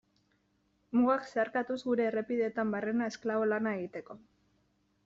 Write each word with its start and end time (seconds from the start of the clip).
Mugak 0.99 1.27
zeharkatuz 1.31 1.77
gure 1.91 2.09
errepideetan 2.13 2.75
barrena 2.77 3.13
esklabo 3.13 3.47
lana 3.53 3.77
egiteko. 3.81 4.21